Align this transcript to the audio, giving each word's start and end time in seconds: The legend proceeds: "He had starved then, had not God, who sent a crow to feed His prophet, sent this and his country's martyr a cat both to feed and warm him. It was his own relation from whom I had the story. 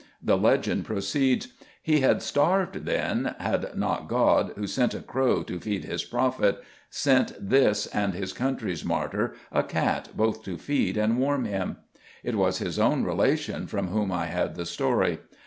The 0.19 0.35
legend 0.35 0.83
proceeds: 0.85 1.49
"He 1.83 1.99
had 1.99 2.23
starved 2.23 2.85
then, 2.87 3.35
had 3.37 3.75
not 3.77 4.07
God, 4.07 4.51
who 4.55 4.65
sent 4.65 4.95
a 4.95 4.99
crow 4.99 5.43
to 5.43 5.59
feed 5.59 5.85
His 5.85 6.03
prophet, 6.03 6.59
sent 6.89 7.33
this 7.39 7.85
and 7.85 8.15
his 8.15 8.33
country's 8.33 8.83
martyr 8.83 9.35
a 9.51 9.61
cat 9.61 10.09
both 10.15 10.41
to 10.45 10.57
feed 10.57 10.97
and 10.97 11.19
warm 11.19 11.45
him. 11.45 11.77
It 12.23 12.33
was 12.33 12.57
his 12.57 12.79
own 12.79 13.03
relation 13.03 13.67
from 13.67 13.89
whom 13.89 14.11
I 14.11 14.25
had 14.25 14.55
the 14.55 14.65
story. 14.65 15.19